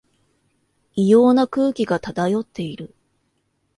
[0.95, 2.95] 異様な空気が漂っている